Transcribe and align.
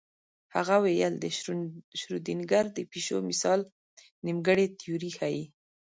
هغه 0.55 0.75
ویل 0.83 1.13
د 1.19 1.25
شرودینګر 1.99 2.65
د 2.73 2.77
پیشو 2.91 3.17
مثال 3.29 3.59
نیمګړې 4.25 4.65
تیوري 4.79 5.11
ښيي. 5.17 5.43